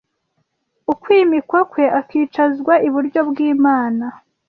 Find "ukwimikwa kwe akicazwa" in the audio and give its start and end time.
0.91-2.73